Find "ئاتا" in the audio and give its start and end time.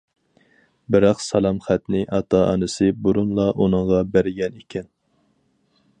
2.17-2.41